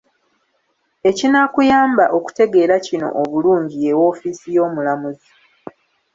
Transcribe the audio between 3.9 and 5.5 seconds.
woofiisi y'Omulamuzi.